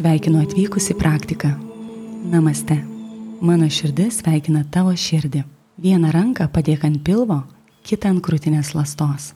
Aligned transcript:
Sveikinu 0.00 0.38
atvykus 0.40 0.86
į 0.88 0.94
praktiką. 0.96 1.50
Namaste. 2.32 2.78
Mano 3.44 3.66
širdis 3.68 4.22
sveikina 4.22 4.62
tavo 4.72 4.94
širdį. 4.96 5.42
Vieną 5.76 6.08
ranką 6.14 6.46
padėk 6.54 6.86
ant 6.88 7.02
pilvo, 7.04 7.36
kitą 7.84 8.14
ant 8.14 8.22
krūtinės 8.24 8.70
lastos. 8.72 9.34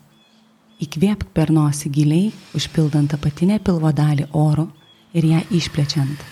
Įkvėpk 0.81 1.29
per 1.37 1.53
nosį 1.53 1.93
giliai, 1.99 2.33
užpildant 2.57 3.13
apatinę 3.13 3.59
pilvo 3.61 3.93
dalį 3.93 4.25
oru 4.33 4.65
ir 5.13 5.29
ją 5.35 5.45
išplečiant. 5.53 6.25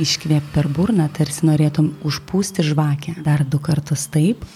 Iškvėp 0.00 0.48
per 0.56 0.72
burną, 0.72 1.10
tarsi 1.12 1.44
norėtum 1.44 1.92
užpūsti 2.00 2.64
žvakę. 2.72 3.18
Dar 3.28 3.44
du 3.44 3.60
kartus 3.60 4.08
taip. 4.08 4.48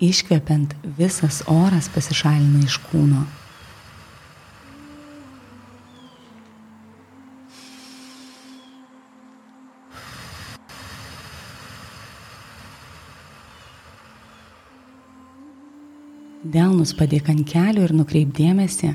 Iškvepiant, 0.00 0.72
visas 0.96 1.44
oras 1.52 1.92
pasišalina 1.92 2.64
iš 2.64 2.80
kūno. 2.88 3.26
Delnus 16.44 16.90
padėk 16.92 17.30
ant 17.32 17.46
kelių 17.48 17.86
ir 17.86 17.92
nukreip 17.96 18.32
dėmesį 18.36 18.90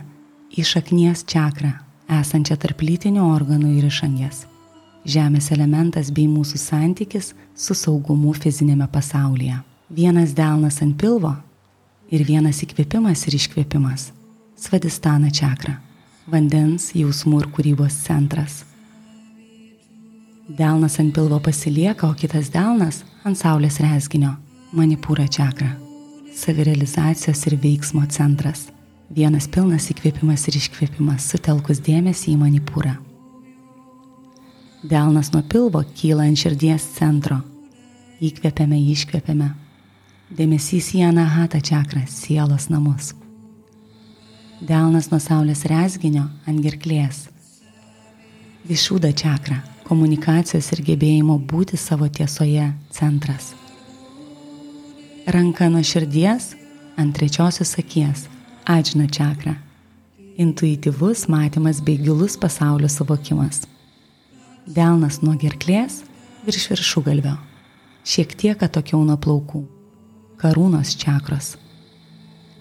į 0.54 0.66
šaknies 0.70 1.24
čakrą, 1.26 1.72
esančią 2.20 2.60
tarp 2.62 2.84
lytinių 2.86 3.24
organų 3.26 3.72
ir 3.80 3.88
išangės. 3.88 4.44
Žemės 5.10 5.50
elementas 5.56 6.12
bei 6.14 6.28
mūsų 6.30 6.62
santykis 6.62 7.32
su 7.58 7.74
saugumu 7.74 8.36
fizinėme 8.38 8.86
pasaulyje. 8.94 9.58
Vienas 9.90 10.38
delnas 10.38 10.78
ant 10.86 10.94
pilvo 11.02 11.34
ir 12.14 12.22
vienas 12.30 12.62
įkvėpimas 12.62 13.26
ir 13.26 13.40
iškvėpimas. 13.40 14.12
Svadistana 14.54 15.34
čakra- 15.34 15.80
vandens, 16.32 16.92
jausmų 16.94 17.42
ir 17.42 17.50
kūrybos 17.50 17.98
centras. 18.06 18.64
Delnas 20.48 21.00
ant 21.00 21.16
pilvo 21.16 21.40
pasilieka, 21.40 22.06
o 22.06 22.14
kitas 22.14 22.50
delnas 22.54 23.04
ant 23.26 23.38
saulės 23.38 23.82
resginio- 23.82 24.38
manipūra 24.78 25.26
čakra 25.26 25.89
savirealizacijos 26.36 27.46
ir 27.48 27.58
veiksmo 27.62 28.06
centras. 28.10 28.68
Vienas 29.10 29.48
pilnas 29.50 29.90
įkvėpimas 29.90 30.46
ir 30.50 30.60
iškvėpimas, 30.60 31.26
sutelkus 31.32 31.82
dėmesį 31.82 32.36
į 32.36 32.40
manipūrą. 32.44 32.96
Delnas 34.86 35.32
nuo 35.34 35.42
pilvo 35.50 35.82
kyla 35.98 36.28
ant 36.30 36.40
širdies 36.40 36.86
centro. 36.96 37.42
Įkvėpiame, 38.22 38.78
iškvėpiame. 38.94 39.50
Dėmesys 40.38 40.92
į 40.96 41.08
Anahata 41.10 41.60
čakrą, 41.60 42.06
sielos 42.08 42.70
namus. 42.70 43.16
Delnas 44.62 45.10
nuo 45.10 45.20
saulės 45.24 45.66
resginio 45.72 46.28
ant 46.48 46.62
gerklės. 46.64 47.26
Višūda 48.70 49.10
čakra, 49.18 49.64
komunikacijos 49.88 50.70
ir 50.76 50.84
gebėjimo 50.92 51.40
būti 51.50 51.80
savo 51.80 52.12
tiesoje 52.14 52.68
centras 52.94 53.56
ranka 55.32 55.70
nuo 55.70 55.84
širdies 55.84 56.54
ant 56.98 57.16
trečiosios 57.16 57.78
akies, 57.80 58.26
adžina 58.66 59.08
čakra. 59.08 59.56
Intuityvus 60.40 61.28
matymas 61.28 61.82
bei 61.84 61.98
gilus 61.98 62.38
pasaulio 62.38 62.90
suvokimas. 62.90 63.66
Delnas 64.66 65.22
nuo 65.22 65.36
gerklės 65.40 66.02
virš 66.48 66.70
viršugalvio, 66.72 67.36
šiek 68.06 68.36
tiek 68.40 68.64
atokiau 68.64 69.04
nuo 69.06 69.18
plaukų. 69.22 69.64
Karūnos 70.40 70.96
čakros. 70.96 71.58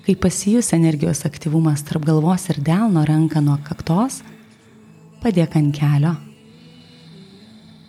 Kai 0.04 0.16
pasijus 0.18 0.72
energijos 0.74 1.24
aktyvumas 1.28 1.84
tarp 1.86 2.04
galvos 2.08 2.48
ir 2.50 2.58
delno 2.64 3.04
ranka 3.06 3.40
nuo 3.44 3.58
kaktos, 3.62 4.22
padėk 5.22 5.58
ant 5.60 5.74
kelio. 5.76 6.16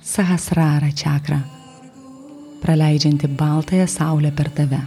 Sahasrara 0.05 0.91
čakra 0.93 1.41
praleidžianti 2.61 3.27
baltąją 3.27 3.87
saulę 3.87 4.31
per 4.31 4.49
tave. 4.51 4.79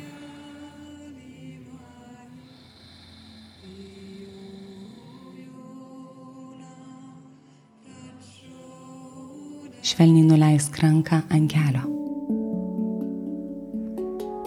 Švelniai 9.83 10.25
nuleisk 10.25 10.79
ranką 10.79 11.17
ant 11.31 11.53
kelio. 11.53 11.83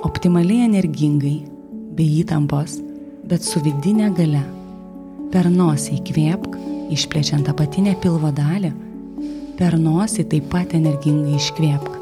Optimaliai 0.01 0.65
energingai, 0.65 1.41
be 1.97 2.05
įtampos, 2.21 2.77
bet 3.27 3.43
su 3.43 3.59
vidinė 3.65 4.11
gale. 4.15 4.45
Per 5.33 5.49
nosį 5.51 5.99
įkvėpk, 5.99 6.55
išplečiant 6.95 7.49
apatinę 7.51 7.97
pilvo 8.01 8.31
dalį, 8.31 8.71
per 9.59 9.77
nosį 9.81 10.27
taip 10.31 10.49
pat 10.53 10.73
energingai 10.77 11.35
iškvėpk 11.41 11.94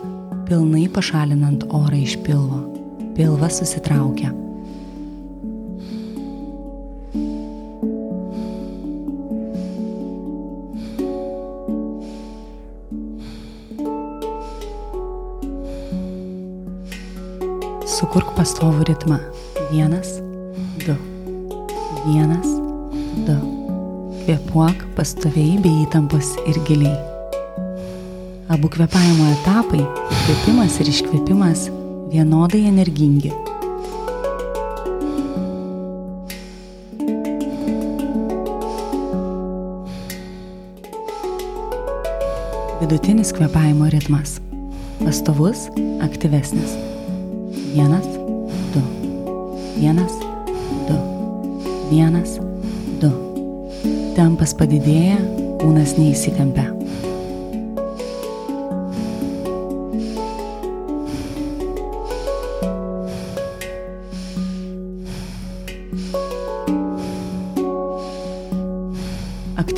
pilnai 0.48 0.88
pašalinant 0.94 1.64
orą 1.70 2.00
iš 2.04 2.18
pilvo. 2.26 2.62
Pilvas 3.16 3.60
susitraukia. 3.62 4.32
Sukurk 17.94 18.34
pastovų 18.38 18.90
ritmą. 18.90 19.22
Vienas, 19.72 20.18
du. 20.84 20.98
Vienas, 22.04 22.50
du. 23.30 23.40
Kvepuok 24.24 24.86
pastoviai 24.98 25.58
bei 25.64 25.84
įtampos 25.86 26.36
ir 26.48 26.62
giliai. 26.68 27.13
Abu 28.54 28.70
kvepavimo 28.70 29.26
etapai- 29.34 29.80
įkvėpimas 30.14 30.76
ir 30.84 30.90
iškvėpimas- 30.92 31.62
vienodai 32.14 32.60
energingi. 32.70 33.32
Vidutinis 42.84 43.34
kvepavimo 43.34 43.90
ritmas- 43.90 44.36
pastovus, 45.06 45.66
aktyvesnis. 46.06 46.78
Vienas, 47.74 48.06
du. 48.76 48.86
Vienas, 49.80 50.14
du. 50.92 51.00
Vienas, 51.90 52.38
du. 53.02 53.10
Tempas 54.14 54.54
padidėja, 54.54 55.18
kūnas 55.58 55.98
neįsitempia. 55.98 56.70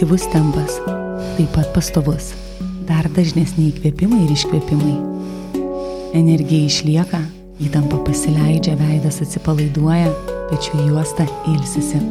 Aktyvus 0.05 0.27
tempas, 0.29 0.77
taip 1.35 1.49
pat 1.55 1.71
pastovus, 1.73 2.27
dar 2.85 3.07
dažnesni 3.09 3.71
įkvėpimai 3.71 4.19
ir 4.27 4.33
iškvėpimai. 4.35 4.97
Energija 6.13 6.67
išlieka, 6.69 7.23
įtampa 7.65 8.03
pasileidžia, 8.05 8.75
veidas 8.77 9.17
atsipalaiduoja, 9.25 10.11
pečių 10.51 10.85
juosta 10.91 11.25
ilsisi. 11.49 12.03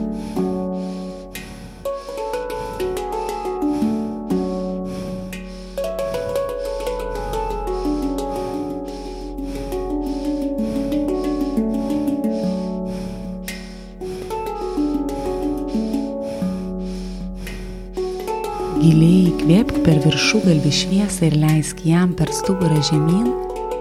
Giliai 18.84 19.30
įkvėpk 19.30 19.78
per 19.80 19.96
viršugalvį 20.04 20.70
šviesą 20.76 21.30
ir 21.30 21.38
leisk 21.40 21.78
jam 21.88 22.10
per 22.18 22.28
stuburą 22.36 22.82
žemyn 22.84 23.30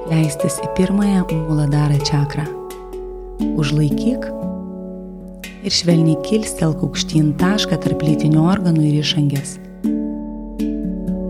leistis 0.07 0.61
į 0.63 0.69
pirmąją 0.77 1.25
muladarą 1.33 1.97
čakrą. 2.07 2.45
Užlaikyk 3.59 4.29
ir 5.67 5.75
švelniai 5.75 6.15
kilstelk 6.23 6.85
aukštyn 6.87 7.33
tašką 7.41 7.81
tarp 7.83 8.07
lytinių 8.07 8.45
organų 8.53 8.85
ir 8.93 9.01
išangės. 9.01 9.57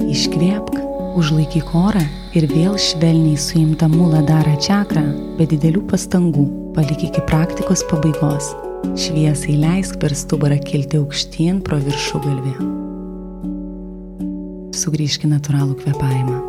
Iškvėpk, 0.06 0.78
užlaikyk 1.18 1.74
orą 1.74 2.06
ir 2.38 2.46
vėl 2.54 2.78
švelniai 2.78 3.42
suimta 3.42 3.90
muladarą 3.90 4.54
čakrą 4.70 5.08
be 5.42 5.50
didelių 5.50 5.88
pastangų 5.90 6.46
palik 6.78 7.10
iki 7.10 7.26
praktikos 7.26 7.88
pabaigos. 7.90 8.54
Šviesai 8.94 9.58
leisk 9.66 9.98
per 9.98 10.14
stuburą 10.14 10.62
kilti 10.62 11.02
aukštyn 11.02 11.66
pro 11.66 11.82
viršugalvį 11.82 12.93
sugrįžk 14.84 15.28
į 15.28 15.34
natūralų 15.38 15.78
kvepavimą. 15.80 16.40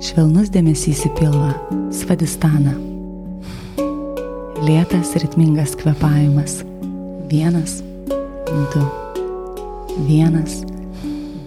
Švelnus 0.00 0.48
dėmesys 0.52 1.04
į 1.04 1.12
pilvą, 1.18 1.52
svadistaną. 1.92 2.72
Lėtas 4.64 5.12
ritmingas 5.20 5.76
kvepavimas. 5.80 6.60
Vienas, 7.30 7.80
du. 8.74 8.84
Vienas, 10.08 10.62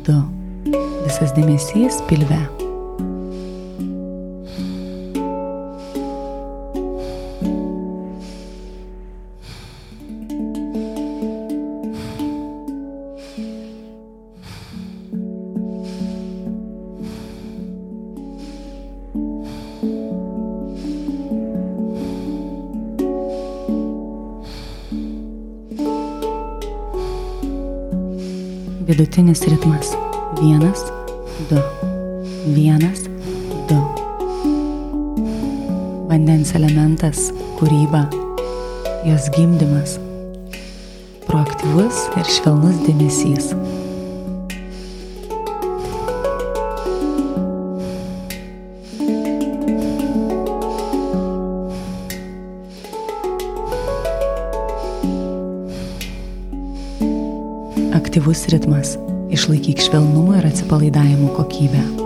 du. 0.06 0.20
Visas 1.04 1.34
dėmesys 1.36 2.04
pilve. 2.10 2.63
Vidutinis 29.14 29.46
ritmas. 29.46 29.92
Vienas, 30.42 30.80
du. 31.48 31.60
Vienas, 32.56 33.04
du. 33.70 33.78
Vandens 36.10 36.56
elementas- 36.56 37.30
kūryba, 37.60 38.08
jos 39.06 39.30
gimdymas. 39.38 40.00
Proaktyvus 41.28 42.10
ir 42.18 42.26
švelnus 42.26 42.82
dėmesys. 42.88 43.54
Aktyvus 58.14 58.46
ritmas. 58.54 58.94
Išlaikyk 59.34 59.82
švelnumo 59.82 60.38
ir 60.38 60.46
atsipalaidavimo 60.46 61.34
kokybę. 61.34 62.03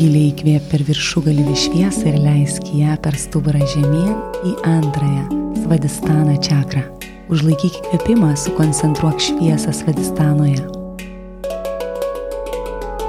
Giliai 0.00 0.30
įkvėp 0.30 0.68
per 0.70 0.80
viršugalvį 0.88 1.54
šviesą 1.60 2.06
ir 2.08 2.14
leisk 2.24 2.70
ją 2.72 2.94
per 3.04 3.18
stuburą 3.20 3.60
žemyn 3.68 4.14
į 4.48 4.52
antrąją 4.64 5.40
svadistano 5.60 6.38
čakrą. 6.40 6.86
Užlaikyk 7.28 7.74
įkvėpimą, 7.82 8.30
sukoncentruok 8.40 9.20
šviesą 9.20 9.74
svadistanoje. 9.76 10.62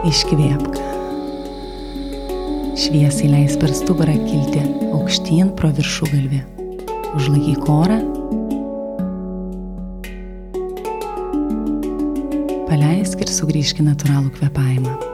Iškvėpk. 0.09 0.81
Šviesai 2.81 3.29
leis 3.37 3.55
per 3.61 3.71
stuburą 3.71 4.17
kilti 4.25 4.65
aukštyn 4.91 5.53
pro 5.55 5.71
viršugalvį. 5.77 6.41
Užlaikyk 7.15 7.71
orą. 7.71 8.01
Paleisk 12.67 13.23
ir 13.23 13.33
sugrįžk 13.37 13.79
į 13.79 13.87
natūralų 13.93 14.35
kvepavimą. 14.41 15.10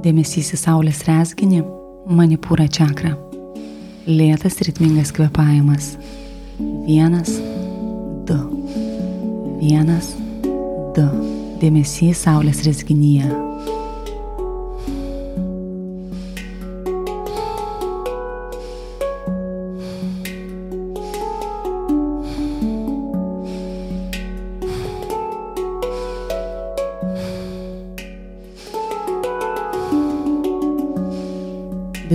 Dėmesys 0.00 0.54
į 0.54 0.58
saulės 0.62 1.02
resginį- 1.04 1.60
manipūra 2.18 2.64
čakra. 2.72 3.12
Lėtas 4.08 4.56
ritmingas 4.64 5.12
kvepavimas. 5.12 5.96
Vienas, 6.86 7.36
du. 8.24 8.38
Vienas, 9.60 10.14
du. 10.96 11.06
Dėmesys 11.60 12.24
saulės 12.24 12.64
resginyje. 12.64 13.49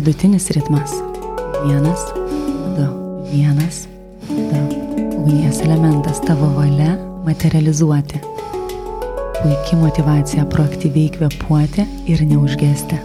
Vidutinis 0.05 0.51
ritmas. 0.51 0.91
Vienas, 1.65 1.99
du, 2.77 2.85
vienas, 3.31 3.87
du. 4.29 4.59
Ugnies 5.17 5.61
elementas 5.61 6.21
tavo 6.21 6.45
valia 6.53 6.93
materializuoti. 7.25 8.19
Puikia 9.41 9.79
motivacija 9.79 10.45
proaktyviai 10.45 11.09
kvepuoti 11.09 11.87
ir 12.05 12.21
neužgesti. 12.21 13.01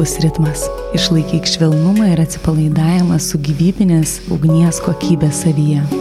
Aktyvus 0.00 0.20
ritmas. 0.24 0.60
Išlaikyk 0.94 1.44
švelnumą 1.44 2.08
ir 2.12 2.22
atsipalaidavimą 2.24 3.20
su 3.20 3.38
gyvybinės 3.38 4.20
ugnies 4.32 4.80
kokybė 4.80 5.28
savyje. 5.28 5.99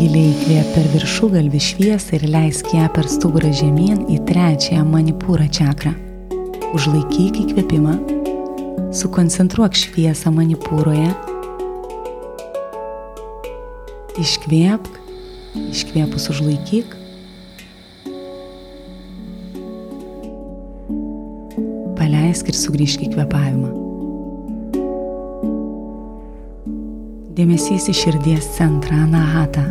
Giliai 0.00 0.30
įkvėp 0.32 0.68
per 0.72 0.86
viršugalvį 0.94 1.58
šviesą 1.60 2.14
ir 2.16 2.22
leisk 2.32 2.70
ją 2.72 2.86
per 2.94 3.04
stuburą 3.04 3.50
žemyn 3.52 4.06
į 4.08 4.14
trečiąją 4.24 4.80
manipūrą 4.88 5.44
čakrą. 5.52 5.90
Užlaikyk 6.72 7.36
įkvėpimą, 7.42 7.98
sukoncentruok 8.96 9.76
šviesą 9.76 10.32
manipūroje, 10.32 11.10
iškvėpk, 14.24 14.96
iškvėpus 15.66 16.30
užlaikyk, 16.32 16.96
paleisk 22.00 22.48
ir 22.48 22.58
sugrįžk 22.62 23.04
į 23.04 23.10
kvepavimą. 23.18 23.74
Dėmesys 27.36 27.92
į 27.92 27.98
širdies 28.00 28.48
centrą 28.56 29.04
Anahata. 29.04 29.68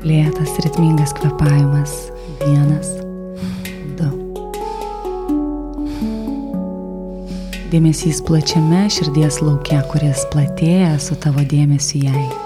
Lėtas 0.00 0.54
ritmingas 0.64 1.12
kvepavimas. 1.12 1.92
Vienas, 2.40 2.88
du. 3.98 4.08
Dėmesys 7.68 8.22
plačiame 8.24 8.86
širdies 8.88 9.42
laukia, 9.44 9.82
kuris 9.92 10.24
platėja 10.32 10.94
su 11.04 11.20
tavo 11.20 11.44
dėmesiu 11.44 12.06
jai. 12.06 12.39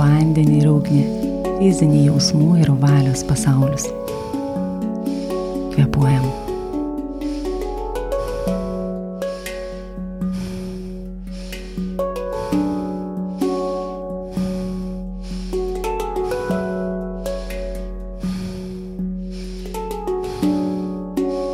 vandenį 0.00 0.60
ir 0.62 0.68
ugnį, 0.70 1.02
fizinį 1.58 2.04
jausmų 2.06 2.54
ir 2.62 2.70
valios 2.80 3.20
pasaulius. 3.28 3.84
Kvepuojam. 5.74 6.24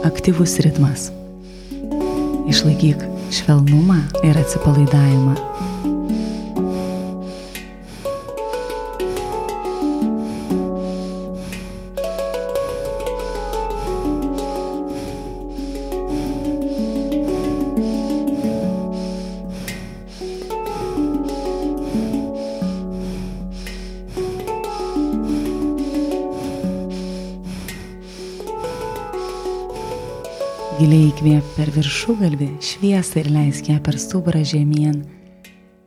Aktyvus 0.06 0.58
ritmas. 0.62 1.10
Išlaikyk 2.46 3.02
švelnumą 3.34 4.04
ir 4.26 4.38
atsipalaidavimą 4.38 5.34
įkvėp 31.16 31.46
per 31.56 31.70
viršugalvį 31.72 32.46
šviesą 32.60 33.22
ir 33.22 33.28
leisk 33.32 33.70
ją 33.70 33.78
per 33.80 33.96
stuburą 33.96 34.42
žemyn 34.44 34.98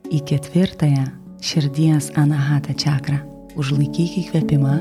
į 0.09 0.23
ketvirtąją 0.25 1.03
širdies 1.45 2.07
anahata 2.17 2.73
čakrą. 2.73 3.19
Užlaikyk 3.59 4.15
įkvėpimą, 4.23 4.79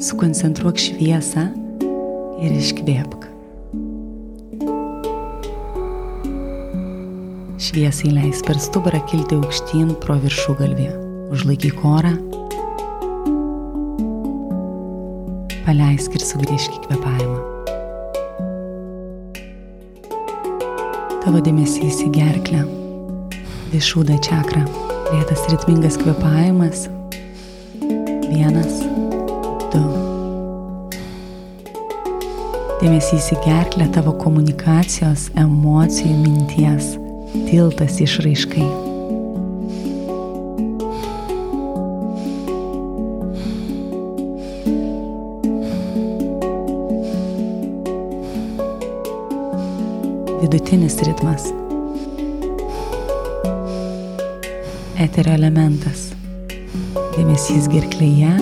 sukoncentruok 0.00 0.80
šviesą 0.80 1.44
ir 2.40 2.56
iškvėpk. 2.62 3.28
Šviesiai 7.60 8.16
leis 8.16 8.40
per 8.46 8.56
stuburą 8.56 9.04
kilti 9.12 9.36
aukštyn 9.36 9.92
pro 10.00 10.16
viršugalvį. 10.24 10.88
Užlaikyk 11.34 11.84
orą. 11.84 12.16
Paleisk 15.68 16.16
ir 16.16 16.30
sugrįžk 16.32 16.80
į 16.80 16.86
kvepavimą. 16.88 17.31
Tavo 21.22 21.38
dėmesys 21.38 22.00
į 22.02 22.08
gerklę, 22.16 22.64
višūdą 23.70 24.16
čakrą, 24.26 24.64
lėtas 25.12 25.44
ritmingas 25.52 25.94
kvepavimas. 26.00 26.88
Vienas, 28.26 28.80
du. 29.70 29.84
Dėmesys 32.82 33.30
į 33.36 33.42
gerklę 33.46 33.86
tavo 33.94 34.16
komunikacijos, 34.18 35.28
emocijų, 35.38 36.16
minties, 36.24 36.96
tiltas 37.46 38.02
išraiškai. 38.02 38.91
Vidutinis 50.52 50.98
ritmas. 51.00 51.46
Eterio 55.00 55.32
elementas. 55.32 56.10
Dėmesys 57.14 57.70
gerklėje 57.72 58.34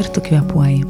ir 0.00 0.08
tu 0.14 0.22
kvepuoji. 0.24 0.80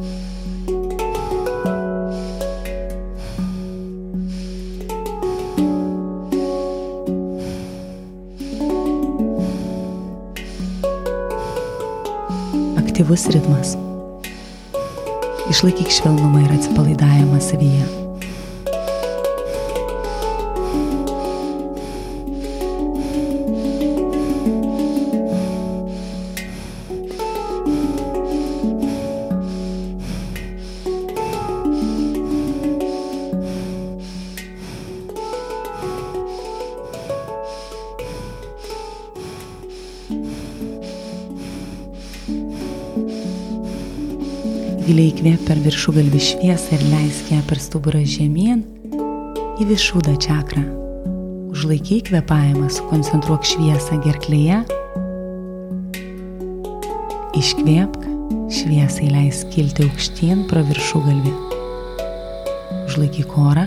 Aktyvus 12.78 13.26
ritmas. 13.34 13.74
Išlaikyk 15.50 15.90
švelnumą 15.98 16.44
ir 16.46 16.60
atsipalaidavimą 16.60 17.42
savyje. 17.42 17.99
Giliai 45.00 45.14
įkvėp 45.16 45.44
per 45.48 45.56
viršugalvį 45.64 46.18
šviesą 46.20 46.76
ir 46.76 46.82
leisk 46.90 47.30
ją 47.32 47.38
per 47.48 47.56
stuburą 47.56 48.02
žemyn 48.04 48.58
į 49.56 49.64
viršūdą 49.70 50.12
čakrą. 50.20 50.60
Užlaikyk 51.54 52.10
kvepavimą, 52.10 52.66
sukoncentruok 52.68 53.46
šviesą 53.48 53.96
gerklėje. 54.04 54.58
Iškvėpk, 57.40 58.04
šviesai 58.58 59.08
leisk 59.14 59.48
kilti 59.54 59.88
aukštyn 59.88 60.44
pro 60.52 60.60
viršugalvį. 60.68 61.32
Užlaikyk 62.90 63.32
orą 63.40 63.64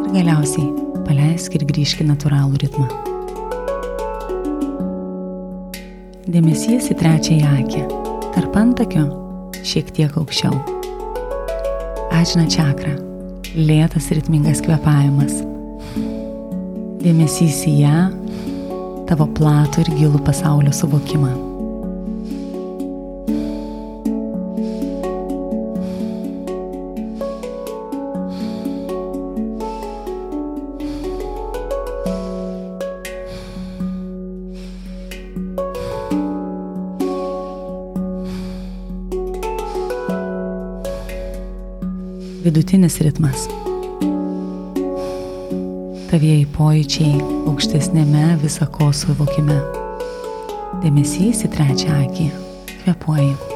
ir 0.00 0.10
galiausiai 0.10 0.66
paleisk 1.06 1.54
ir 1.54 1.68
grįžk 1.70 2.02
į 2.02 2.10
natūralų 2.10 2.64
ritmą. 2.66 2.90
Dėmesys 6.26 6.90
į 6.90 6.98
trečiąją 6.98 7.56
akį 7.60 7.99
tarp 8.34 8.56
antakio 8.56 9.06
šiek 9.66 9.90
tiek 9.96 10.16
aukščiau. 10.18 10.54
Ačna 12.14 12.46
čakra- 12.50 12.94
lėtas 13.68 14.10
ritmingas 14.14 14.62
kvepavimas. 14.64 15.40
Dėmesys 17.00 17.62
į 17.66 17.76
ją, 17.80 18.00
tavo 19.08 19.26
platų 19.26 19.86
ir 19.86 19.94
gilų 19.98 20.24
pasaulio 20.24 20.72
suvokimą. 20.72 21.49
Vidutinis 42.44 42.98
ritmas. 43.04 43.46
Tavieji 46.10 46.48
pojūčiai 46.56 47.20
aukštesnėme 47.50 48.24
visako 48.42 48.90
suvokime. 48.96 49.60
Dėmesys 50.82 51.44
į 51.46 51.54
trečią 51.54 51.94
akį. 52.00 52.28
Kvepuoji. 52.80 53.49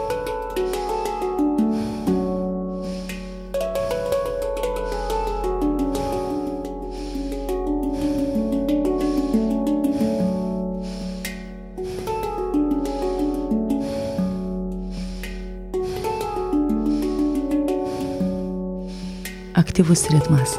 Aktyvus 19.85 20.07
ritmas. 20.09 20.55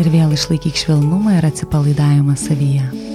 Ir 0.00 0.08
vėl 0.08 0.32
išlaikyk 0.32 0.78
švelnumą 0.80 1.36
ir 1.36 1.48
atsipalaidavimą 1.50 2.38
savyje. 2.40 3.07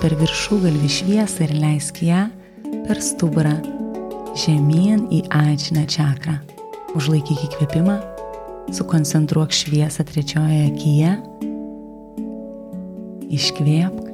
Per 0.00 0.14
viršugalvį 0.16 0.88
šviesą 0.88 1.44
ir 1.44 1.52
leisk 1.60 1.98
ją 2.04 2.24
per 2.86 3.00
stuburą 3.04 3.52
žemyn 4.38 5.04
į 5.12 5.24
ačinę 5.34 5.84
čakrą. 5.90 6.38
Užlaikyk 6.96 7.42
įkvėpimą, 7.46 7.98
sukoncentruok 8.74 9.52
šviesą 9.54 10.06
trečiojoje 10.08 10.62
akyje, 10.70 11.12
iškvėpk, 13.36 14.08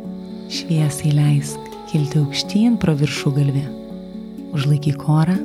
šviesai 0.52 1.12
leisk 1.14 1.70
kilti 1.92 2.20
aukštyn 2.20 2.76
pro 2.82 2.96
viršugalvį, 2.98 3.64
užlaikyk 4.58 5.06
orą 5.06 5.38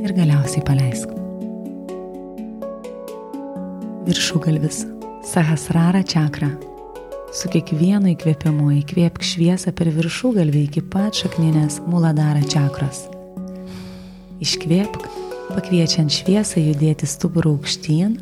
ir 0.00 0.16
galiausiai 0.16 0.64
paleisk. 0.64 1.12
Viršugalvis 4.08 4.86
Sahasrara 5.28 6.00
čakra. 6.02 6.48
Su 7.30 7.46
kiekvienu 7.46 8.10
įkvėpimu 8.10 8.72
įkvėpk 8.80 9.22
šviesą 9.22 9.70
per 9.78 9.86
viršų 9.94 10.32
galvį 10.34 10.64
iki 10.66 10.80
pat 10.82 11.14
šakninės 11.14 11.76
muladara 11.86 12.42
čakros. 12.42 13.04
Iškvėpk, 14.42 15.06
pakviečiant 15.52 16.10
šviesą 16.10 16.58
judėti 16.58 17.06
stuburų 17.06 17.52
aukštyn 17.60 18.18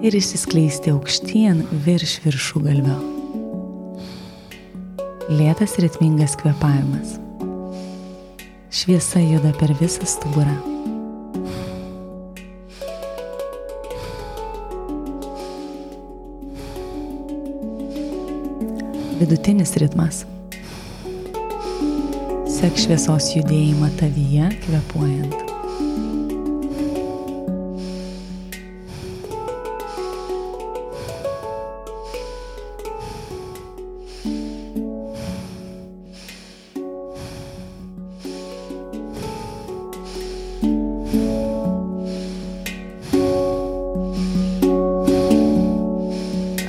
ir 0.00 0.16
išsiskleisti 0.16 0.94
aukštyn 0.94 1.60
virš 1.84 2.16
viršų 2.24 2.64
galvio. 2.64 2.96
Lėtas 5.28 5.76
ritmingas 5.84 6.40
kvepavimas. 6.40 7.18
Šviesa 8.72 9.20
juda 9.20 9.52
per 9.60 9.76
visą 9.84 10.08
stuburą. 10.08 10.69
Vidutinis 19.20 19.74
ritmas. 19.76 20.24
Sek 22.48 22.76
šviesos 22.80 23.30
judėjimą 23.36 23.92
tavyje, 24.00 24.48
kvepuojant. 24.64 25.36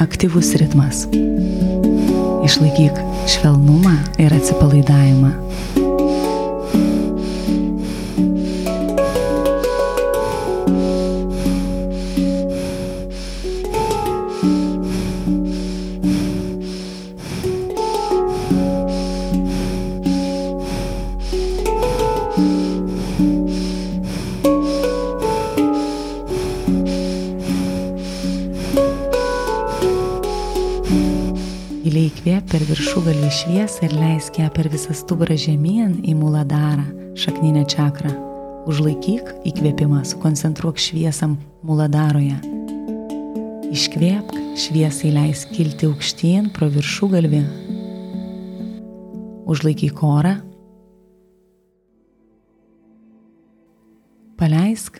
Aktyvus 0.01 0.51
ritmas. 0.59 1.07
Išlaikyk 2.45 2.97
švelnumą 3.29 3.93
ir 4.17 4.33
atsipalaidavimą. 4.33 5.31
Šviesą 33.31 33.85
ir 33.87 33.93
leisk 33.95 34.37
ją 34.41 34.49
per 34.51 34.67
visą 34.71 34.93
stuburą 34.95 35.37
žemyn 35.39 36.01
į 36.03 36.13
muladarą, 36.19 36.83
šakninę 37.15 37.63
čakrą. 37.71 38.11
Užlaikyk 38.69 39.31
įkvėpimą, 39.47 40.03
sukoncentruok 40.05 40.77
šviesam 40.77 41.37
muladaroje. 41.65 42.35
Iškvėpk, 43.71 44.35
šviesai 44.59 45.13
leisk 45.15 45.53
kilti 45.55 45.87
aukštyn 45.87 46.51
pro 46.53 46.67
viršugalvį. 46.73 47.41
Užlaikyk 49.49 50.03
orą. 50.05 50.35
Paleisk 54.37 54.99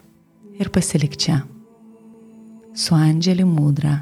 ir 0.57 0.71
pasilik 0.71 1.19
čia. 1.19 1.41
Su 2.73 2.95
Andželi 2.95 3.43
Mudra 3.43 3.99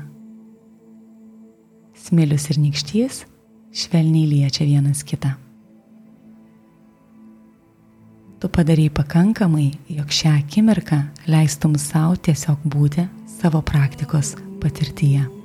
smilius 2.10 2.50
ir 2.50 2.58
nykštys 2.62 3.26
švelniai 3.74 4.28
liečia 4.30 4.66
vienas 4.66 5.04
kitą. 5.04 5.34
Tu 8.40 8.48
padarai 8.48 8.88
pakankamai, 8.90 9.74
jog 9.92 10.14
šią 10.16 10.38
akimirką 10.40 11.02
leistum 11.28 11.76
savo 11.76 12.16
tiesiog 12.16 12.64
būti 12.64 13.04
savo 13.40 13.60
praktikos 13.62 14.38
patirtyje. 14.64 15.39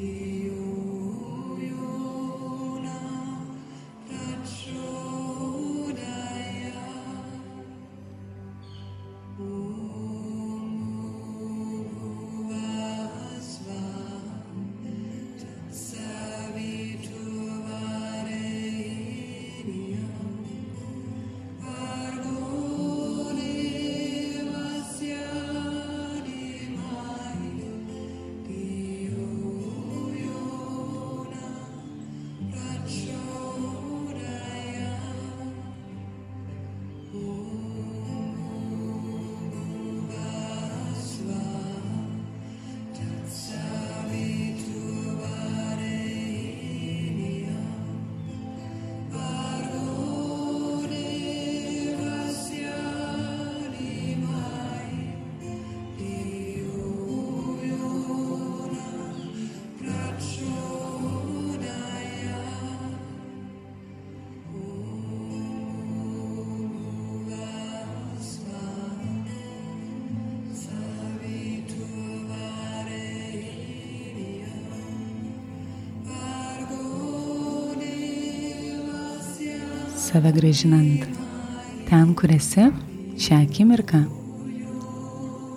be. 0.00 0.31
Save 80.12 80.32
gražinant 80.32 81.04
ten, 81.88 82.10
kur 82.12 82.28
esi, 82.34 82.66
šią 83.16 83.38
akimirką. 83.46 84.02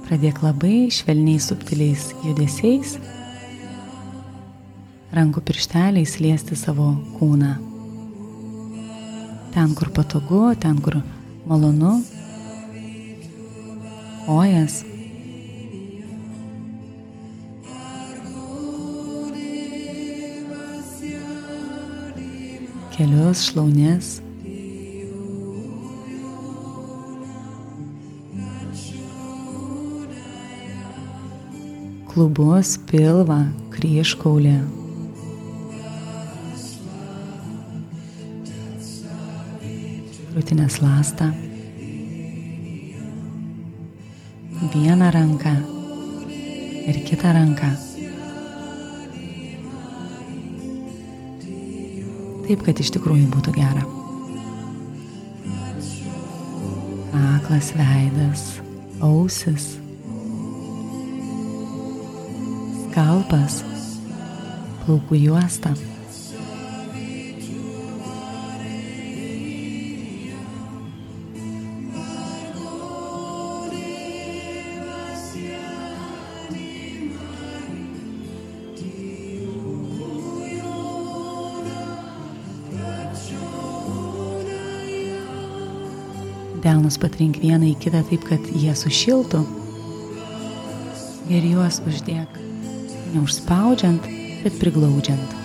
Pradėk 0.05 0.39
labai 0.45 0.87
švelniai 0.95 1.41
subtiliais 1.43 2.05
judesiais, 2.23 2.93
rankų 5.11 5.43
piršteliais 5.49 6.15
liesti 6.23 6.55
savo 6.55 6.93
kūną. 7.17 7.51
Ten, 9.51 9.75
kur 9.75 9.91
patogu, 9.91 10.47
ten, 10.55 10.79
kur 10.79 11.01
malonu, 11.43 11.97
kojas. 14.23 14.85
Kelius, 22.95 23.49
šlaunės. 23.49 24.21
Klubus, 32.15 32.78
pilvą, 32.88 33.41
kryškaulį. 33.75 34.56
Krūtinės 40.32 40.80
lastą. 40.80 41.34
vieną 44.75 45.12
ranką 45.12 45.49
ir 46.88 47.04
kitą 47.06 47.34
ranką. 47.34 47.67
Taip, 52.47 52.62
kad 52.65 52.80
iš 52.80 52.91
tikrųjų 52.95 53.30
būtų 53.34 53.54
gera. 53.56 53.86
Aklas 57.36 57.71
veidas, 57.78 58.43
ausis, 59.01 59.75
skalpas, 62.95 63.58
plaukų 64.86 65.17
juosta. 65.19 65.73
Delnus 86.63 86.95
patrink 86.95 87.43
vieną 87.43 87.73
į 87.73 87.75
kitą 87.84 88.05
taip, 88.08 88.23
kad 88.31 88.47
jie 88.55 88.71
sušiltų. 88.71 89.43
Ir 91.36 91.51
juos 91.51 91.84
uždėk. 91.84 92.44
Neužspaudžiant, 93.15 94.04
bet 94.43 94.60
priglaudžiant. 94.60 95.36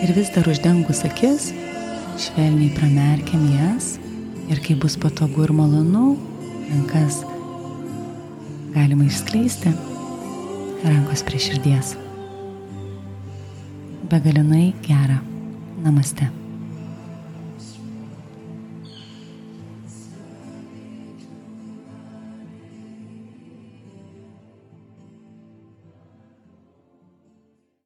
Ir 0.00 0.12
vis 0.16 0.30
dar 0.34 0.48
uždengus 0.48 1.02
akis, 1.08 1.50
švelniai 2.20 2.72
pramerkiam 2.76 3.44
jas 3.52 3.94
ir 4.50 4.60
kai 4.64 4.76
bus 4.80 4.96
patogu 5.00 5.44
ir 5.44 5.52
malonu, 5.56 6.14
rankas 6.70 7.22
galima 8.74 9.04
išskleisti, 9.08 9.72
rankos 10.84 11.24
prie 11.26 11.40
širdies. 11.42 11.94
Begalinai 14.10 14.72
gera. 14.86 15.20
Namaste. 15.80 16.39